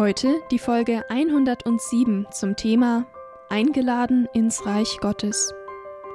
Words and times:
Heute 0.00 0.40
die 0.50 0.58
Folge 0.58 1.04
107 1.10 2.26
zum 2.30 2.56
Thema 2.56 3.06
Eingeladen 3.50 4.26
ins 4.32 4.64
Reich 4.64 4.96
Gottes. 5.02 5.52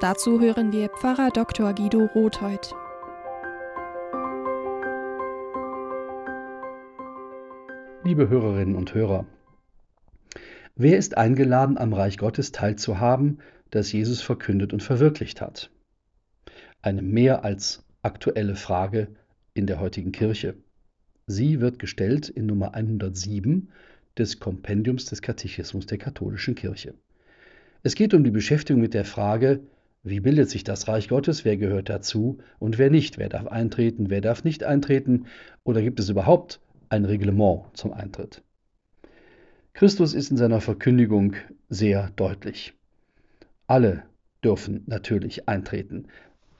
Dazu 0.00 0.40
hören 0.40 0.72
wir 0.72 0.88
Pfarrer 0.88 1.30
Dr. 1.30 1.72
Guido 1.72 2.08
Rothheut. 2.12 2.74
Liebe 8.02 8.28
Hörerinnen 8.28 8.74
und 8.74 8.92
Hörer, 8.92 9.24
wer 10.74 10.98
ist 10.98 11.16
eingeladen, 11.16 11.78
am 11.78 11.92
Reich 11.92 12.18
Gottes 12.18 12.50
teilzuhaben, 12.50 13.40
das 13.70 13.92
Jesus 13.92 14.20
verkündet 14.20 14.72
und 14.72 14.82
verwirklicht 14.82 15.40
hat? 15.40 15.70
Eine 16.82 17.02
mehr 17.02 17.44
als 17.44 17.84
aktuelle 18.02 18.56
Frage 18.56 19.14
in 19.54 19.68
der 19.68 19.78
heutigen 19.78 20.10
Kirche. 20.10 20.56
Sie 21.28 21.60
wird 21.60 21.80
gestellt 21.80 22.28
in 22.28 22.46
Nummer 22.46 22.74
107 22.74 23.68
des 24.16 24.38
Kompendiums 24.38 25.06
des 25.06 25.22
Katechismus 25.22 25.86
der 25.86 25.98
katholischen 25.98 26.54
Kirche. 26.54 26.94
Es 27.82 27.96
geht 27.96 28.14
um 28.14 28.22
die 28.22 28.30
Beschäftigung 28.30 28.80
mit 28.80 28.94
der 28.94 29.04
Frage, 29.04 29.58
wie 30.04 30.20
bildet 30.20 30.48
sich 30.48 30.62
das 30.62 30.86
Reich 30.86 31.08
Gottes, 31.08 31.44
wer 31.44 31.56
gehört 31.56 31.88
dazu 31.88 32.38
und 32.60 32.78
wer 32.78 32.90
nicht, 32.90 33.18
wer 33.18 33.28
darf 33.28 33.48
eintreten, 33.48 34.08
wer 34.08 34.20
darf 34.20 34.44
nicht 34.44 34.62
eintreten 34.62 35.26
oder 35.64 35.82
gibt 35.82 35.98
es 35.98 36.08
überhaupt 36.08 36.60
ein 36.90 37.04
Reglement 37.04 37.64
zum 37.74 37.92
Eintritt. 37.92 38.42
Christus 39.74 40.14
ist 40.14 40.30
in 40.30 40.36
seiner 40.36 40.60
Verkündigung 40.60 41.34
sehr 41.68 42.10
deutlich. 42.14 42.72
Alle 43.66 44.04
dürfen 44.44 44.84
natürlich 44.86 45.48
eintreten. 45.48 46.06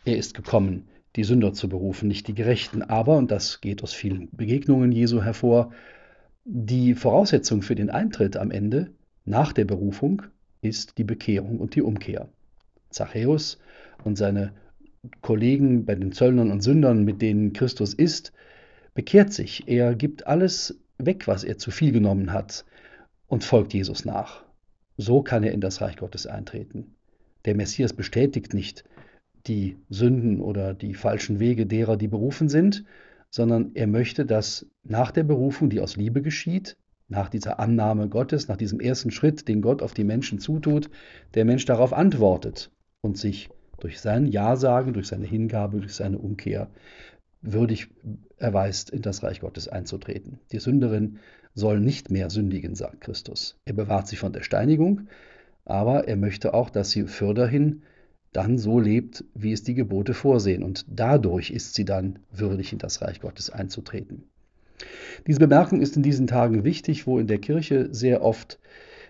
Er 0.05 0.17
ist 0.17 0.35
gekommen, 0.35 0.89
die 1.17 1.25
Sünder 1.25 1.53
zu 1.53 1.69
berufen, 1.69 2.09
nicht 2.09 2.29
die 2.29 2.35
Gerechten. 2.35 2.83
Aber, 2.83 3.17
und 3.17 3.31
das 3.31 3.61
geht 3.61 3.83
aus 3.83 3.93
vielen 3.93 4.29
Begegnungen 4.33 4.93
Jesu 4.93 5.23
hervor, 5.23 5.73
die 6.45 6.95
Voraussetzung 6.95 7.63
für 7.63 7.75
den 7.75 7.91
Eintritt 7.91 8.37
am 8.37 8.51
Ende, 8.51 8.91
nach 9.25 9.53
der 9.53 9.65
Berufung, 9.65 10.23
ist 10.63 10.99
die 10.99 11.05
Bekehrung 11.05 11.59
und 11.59 11.75
die 11.75 11.83
Umkehr. 11.83 12.29
Zachäus 12.91 13.59
und 14.05 14.17
seine 14.17 14.53
Kollegen 15.23 15.85
bei 15.85 15.95
den 15.95 16.13
Zöllnern 16.13 16.51
und 16.51 16.63
Sündern, 16.63 17.05
mit 17.05 17.23
denen 17.23 17.53
Christus 17.53 17.95
ist, 17.95 18.33
bekehrt 18.95 19.33
sich. 19.33 19.65
Er 19.67 19.95
gibt 19.95 20.27
alles 20.27 20.79
weg, 20.99 21.27
was 21.27 21.45
er 21.45 21.59
zu 21.59 21.71
viel 21.71 21.93
genommen 21.93 22.33
hat, 22.33 22.65
und 23.29 23.43
folgt 23.43 23.75
Jesus 23.75 24.05
nach. 24.05 24.45
So 24.97 25.23
kann 25.23 25.43
er 25.43 25.53
in 25.53 25.61
das 25.61 25.81
Reich 25.81 25.97
Gottes 25.97 26.27
eintreten. 26.27 26.95
Der 27.45 27.55
Messias 27.55 27.93
bestätigt 27.93 28.55
nicht, 28.55 28.85
die 29.47 29.77
Sünden 29.89 30.41
oder 30.41 30.75
die 30.75 30.95
falschen 30.95 31.39
Wege 31.39 31.67
derer, 31.67 31.97
die 31.97 32.09
berufen 32.09 32.49
sind, 32.49 32.85
sondern 33.31 33.73
er 33.75 33.87
möchte, 33.87 34.27
dass 34.27 34.67
nach 34.83 35.11
der 35.11 35.25
Berufung, 35.25 35.71
die 35.71 35.81
aus 35.81 35.97
Liebe 35.97 36.23
geschieht, 36.23 36.77
nach 37.09 37.29
dieser 37.29 37.61
Annahme 37.61 38.09
Gottes, 38.09 38.49
nach 38.49 38.57
diesem 38.57 38.81
ersten 38.81 39.11
Schritt, 39.11 39.49
den 39.49 39.63
Gott 39.63 39.83
auf 39.83 39.95
die 39.95 40.05
Menschen 40.05 40.39
zutut, 40.39 40.91
der 41.35 41.45
Mensch 41.45 41.65
darauf 41.65 41.93
antwortet 41.93 42.71
und 43.01 43.17
sich 43.17 43.49
durch 43.79 44.01
sein 44.01 44.27
Ja-Sagen, 44.27 44.93
durch 44.93 45.07
seine 45.07 45.27
Hingabe, 45.27 45.81
durch 45.81 45.95
seine 45.95 46.19
Umkehr 46.19 46.69
würdig 47.43 47.89
erweist, 48.39 48.91
in 48.91 49.03
das 49.03 49.23
Reich 49.23 49.41
Gottes 49.41 49.69
einzutreten. 49.69 50.41
Die 50.51 50.59
Sünderin 50.59 51.19
soll 51.55 51.81
nicht 51.81 52.11
mehr 52.11 52.31
sündigen, 52.31 52.75
sagt 52.75 53.03
Christus. 53.03 53.59
Er 53.65 53.75
bewahrt 53.75 54.09
sie 54.09 54.17
von 54.17 54.33
der 54.33 54.43
Steinigung, 54.43 55.09
aber 55.65 56.09
er 56.09 56.17
möchte 56.17 56.55
auch, 56.55 56.71
dass 56.71 56.91
sie 56.91 57.05
fürderhin 57.05 57.83
dann 58.33 58.59
so 58.59 58.79
lebt, 58.79 59.25
wie 59.35 59.53
es 59.53 59.63
die 59.63 59.75
Gebote 59.75 60.15
vorsehen. 60.15 60.63
Und 60.63 60.85
dadurch 60.89 61.51
ist 61.51 61.75
sie 61.75 61.85
dann 61.85 62.19
würdig, 62.33 62.73
in 62.73 62.79
das 62.79 63.03
Reich 63.03 63.21
Gottes 63.21 63.51
einzutreten. 63.51 64.25
Diese 65.27 65.39
Bemerkung 65.39 65.81
ist 65.81 65.97
in 65.97 66.03
diesen 66.03 66.27
Tagen 66.27 66.65
wichtig, 66.65 67.07
wo 67.07 67.19
in 67.19 67.27
der 67.27 67.39
Kirche 67.39 67.89
sehr 67.93 68.23
oft 68.23 68.59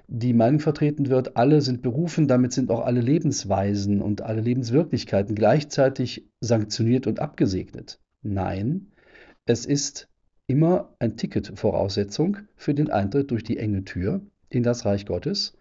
die 0.08 0.32
Meinung 0.32 0.60
vertreten 0.60 1.08
wird, 1.08 1.36
alle 1.36 1.60
sind 1.60 1.82
berufen, 1.82 2.28
damit 2.28 2.52
sind 2.52 2.70
auch 2.70 2.86
alle 2.86 3.00
Lebensweisen 3.00 4.00
und 4.00 4.22
alle 4.22 4.40
Lebenswirklichkeiten 4.40 5.34
gleichzeitig 5.34 6.24
sanktioniert 6.40 7.08
und 7.08 7.18
abgesegnet. 7.18 7.98
Nein, 8.22 8.92
es 9.46 9.66
ist 9.66 10.08
immer 10.46 10.94
ein 11.00 11.16
Ticket-Voraussetzung 11.16 12.38
für 12.54 12.74
den 12.74 12.90
Eintritt 12.90 13.32
durch 13.32 13.42
die 13.42 13.58
enge 13.58 13.84
Tür 13.84 14.20
in 14.48 14.62
das 14.62 14.84
Reich 14.84 15.06
Gottes, 15.06 15.54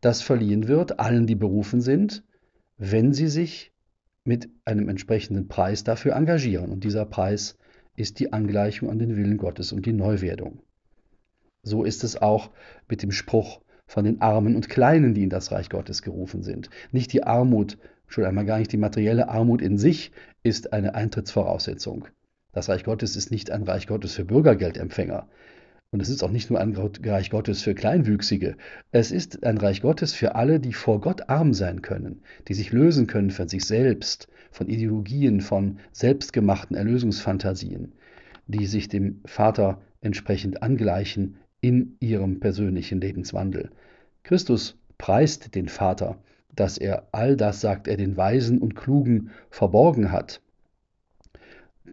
das 0.00 0.22
verliehen 0.22 0.68
wird 0.68 1.00
allen, 1.00 1.26
die 1.26 1.34
berufen 1.34 1.80
sind, 1.80 2.22
wenn 2.80 3.12
sie 3.12 3.28
sich 3.28 3.72
mit 4.24 4.48
einem 4.64 4.88
entsprechenden 4.88 5.48
Preis 5.48 5.84
dafür 5.84 6.16
engagieren. 6.16 6.70
Und 6.70 6.82
dieser 6.82 7.04
Preis 7.04 7.58
ist 7.94 8.18
die 8.18 8.32
Angleichung 8.32 8.88
an 8.88 8.98
den 8.98 9.16
Willen 9.16 9.36
Gottes 9.36 9.72
und 9.72 9.84
die 9.84 9.92
Neuwerdung. 9.92 10.62
So 11.62 11.84
ist 11.84 12.04
es 12.04 12.16
auch 12.16 12.50
mit 12.88 13.02
dem 13.02 13.12
Spruch 13.12 13.60
von 13.86 14.04
den 14.04 14.22
Armen 14.22 14.56
und 14.56 14.70
Kleinen, 14.70 15.12
die 15.12 15.24
in 15.24 15.30
das 15.30 15.52
Reich 15.52 15.68
Gottes 15.68 16.00
gerufen 16.00 16.42
sind. 16.42 16.70
Nicht 16.90 17.12
die 17.12 17.22
Armut, 17.22 17.76
schon 18.06 18.24
einmal 18.24 18.46
gar 18.46 18.58
nicht 18.58 18.72
die 18.72 18.78
materielle 18.78 19.28
Armut 19.28 19.60
in 19.60 19.76
sich 19.76 20.10
ist 20.42 20.72
eine 20.72 20.94
Eintrittsvoraussetzung. 20.94 22.08
Das 22.52 22.70
Reich 22.70 22.84
Gottes 22.84 23.14
ist 23.14 23.30
nicht 23.30 23.50
ein 23.50 23.64
Reich 23.64 23.88
Gottes 23.88 24.14
für 24.14 24.24
Bürgergeldempfänger, 24.24 25.28
und 25.92 26.00
es 26.00 26.08
ist 26.08 26.22
auch 26.22 26.30
nicht 26.30 26.50
nur 26.50 26.60
ein 26.60 26.76
Reich 26.76 27.30
Gottes 27.30 27.62
für 27.62 27.74
Kleinwüchsige. 27.74 28.56
Es 28.92 29.10
ist 29.10 29.44
ein 29.44 29.58
Reich 29.58 29.82
Gottes 29.82 30.14
für 30.14 30.36
alle, 30.36 30.60
die 30.60 30.72
vor 30.72 31.00
Gott 31.00 31.28
arm 31.28 31.52
sein 31.52 31.82
können, 31.82 32.22
die 32.46 32.54
sich 32.54 32.70
lösen 32.70 33.08
können 33.08 33.30
von 33.30 33.48
sich 33.48 33.64
selbst, 33.64 34.28
von 34.52 34.68
Ideologien, 34.68 35.40
von 35.40 35.80
selbstgemachten 35.92 36.76
Erlösungsfantasien, 36.76 37.92
die 38.46 38.66
sich 38.66 38.88
dem 38.88 39.20
Vater 39.24 39.80
entsprechend 40.00 40.62
angleichen 40.62 41.38
in 41.60 41.96
ihrem 41.98 42.38
persönlichen 42.38 43.00
Lebenswandel. 43.00 43.70
Christus 44.22 44.78
preist 44.96 45.56
den 45.56 45.68
Vater, 45.68 46.22
dass 46.54 46.78
er 46.78 47.08
all 47.10 47.36
das, 47.36 47.60
sagt 47.60 47.88
er, 47.88 47.96
den 47.96 48.16
Weisen 48.16 48.58
und 48.58 48.76
Klugen 48.76 49.30
verborgen 49.50 50.12
hat, 50.12 50.40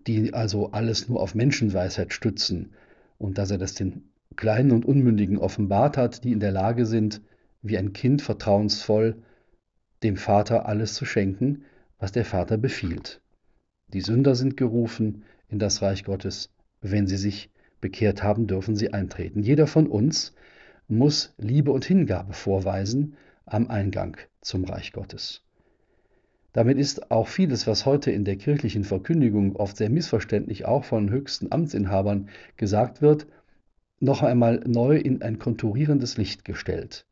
die 0.06 0.34
also 0.36 0.72
alles 0.72 1.09
nur 1.09 1.19
auf 1.19 1.34
Menschenweisheit 1.34 2.13
stützen, 2.13 2.74
und 3.18 3.38
dass 3.38 3.52
er 3.52 3.58
das 3.58 3.74
den 3.74 4.10
Kleinen 4.36 4.72
und 4.72 4.86
Unmündigen 4.86 5.38
offenbart 5.38 5.98
hat, 5.98 6.24
die 6.24 6.32
in 6.32 6.40
der 6.40 6.52
Lage 6.52 6.86
sind, 6.86 7.22
wie 7.62 7.78
ein 7.78 7.94
Kind 7.94 8.22
vertrauensvoll 8.22 9.24
dem 10.04 10.16
Vater 10.16 10.68
alles 10.68 10.94
zu 10.94 11.06
schenken, 11.06 11.64
was 11.98 12.12
der 12.12 12.26
Vater 12.26 12.58
befiehlt. 12.58 13.22
Die 13.88 14.02
Sünder 14.02 14.36
sind 14.36 14.58
gerufen 14.58 15.24
in 15.50 15.60
das 15.60 15.82
Reich 15.82 16.04
Gottes. 16.04 16.54
Wenn 16.82 17.08
sie 17.08 17.18
sich 17.18 17.50
bekehrt 17.82 18.22
haben, 18.22 18.48
dürfen 18.48 18.76
sie 18.76 18.94
eintreten. 18.94 19.42
Jeder 19.42 19.66
von 19.66 19.88
uns 19.88 20.34
muss 20.88 21.34
Liebe 21.38 21.72
und 21.72 21.86
Hingabe 21.86 22.34
vorweisen 22.34 23.16
am 23.46 23.70
Eingang 23.70 24.18
zum 24.42 24.66
Reich 24.66 24.92
Gottes. 24.92 25.47
Damit 26.57 26.79
ist 26.79 27.12
auch 27.12 27.28
vieles, 27.28 27.68
was 27.68 27.85
heute 27.85 28.09
in 28.09 28.25
der 28.25 28.35
kirchlichen 28.35 28.84
Verkündigung 28.84 29.56
oft 29.57 29.78
sehr 29.78 29.91
missverständlich 29.91 30.66
auch 30.66 30.85
von 30.85 31.12
höchsten 31.12 31.51
Amtsinhabern 31.51 32.30
gesagt 32.56 33.00
wird, 33.00 33.27
noch 34.00 34.24
einmal 34.24 34.63
neu 34.65 34.98
in 34.98 35.21
ein 35.21 35.38
konturierendes 35.38 36.18
Licht 36.18 36.45
gestellt. 36.45 37.06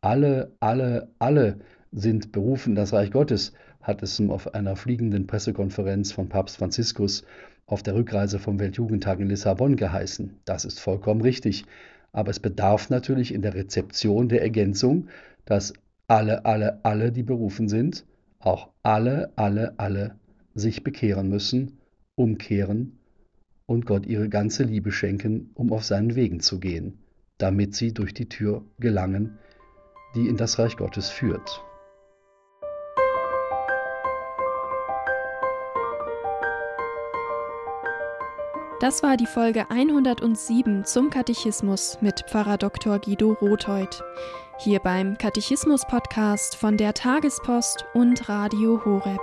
Alle, 0.00 0.52
alle, 0.60 1.10
alle 1.18 1.58
sind 1.92 2.32
berufen, 2.32 2.74
das 2.74 2.94
Reich 2.94 3.10
Gottes, 3.10 3.52
hat 3.82 4.02
es 4.02 4.18
auf 4.22 4.54
einer 4.54 4.74
fliegenden 4.74 5.26
Pressekonferenz 5.26 6.12
von 6.12 6.30
Papst 6.30 6.56
Franziskus 6.56 7.24
auf 7.66 7.82
der 7.82 7.94
Rückreise 7.94 8.38
vom 8.38 8.58
Weltjugendtag 8.58 9.20
in 9.20 9.28
Lissabon 9.28 9.76
geheißen. 9.76 10.38
Das 10.46 10.64
ist 10.64 10.80
vollkommen 10.80 11.20
richtig. 11.20 11.66
Aber 12.12 12.30
es 12.30 12.40
bedarf 12.40 12.88
natürlich 12.88 13.34
in 13.34 13.42
der 13.42 13.52
Rezeption 13.52 14.30
der 14.30 14.40
Ergänzung, 14.40 15.08
dass 15.44 15.74
alle, 16.06 16.46
alle, 16.46 16.82
alle, 16.84 17.12
die 17.12 17.22
berufen 17.22 17.68
sind, 17.68 18.06
auch 18.38 18.70
alle, 18.82 19.32
alle, 19.36 19.78
alle 19.78 20.18
sich 20.54 20.84
bekehren 20.84 21.28
müssen, 21.28 21.78
umkehren 22.14 22.98
und 23.66 23.86
Gott 23.86 24.06
ihre 24.06 24.28
ganze 24.28 24.64
Liebe 24.64 24.92
schenken, 24.92 25.50
um 25.54 25.72
auf 25.72 25.84
seinen 25.84 26.14
Wegen 26.14 26.40
zu 26.40 26.58
gehen, 26.58 26.98
damit 27.38 27.74
sie 27.74 27.92
durch 27.92 28.14
die 28.14 28.28
Tür 28.28 28.64
gelangen, 28.78 29.38
die 30.14 30.26
in 30.28 30.36
das 30.36 30.58
Reich 30.58 30.76
Gottes 30.76 31.10
führt. 31.10 31.62
Das 38.80 39.02
war 39.02 39.16
die 39.16 39.26
Folge 39.26 39.68
107 39.70 40.84
zum 40.84 41.10
Katechismus 41.10 41.98
mit 42.00 42.24
Pfarrer 42.28 42.58
Dr. 42.58 43.00
Guido 43.00 43.32
Rotheuth. 43.32 44.04
Hier 44.60 44.80
beim 44.80 45.16
Katechismus-Podcast 45.16 46.56
von 46.56 46.76
der 46.76 46.92
Tagespost 46.92 47.84
und 47.94 48.28
Radio 48.28 48.84
Horeb. 48.84 49.20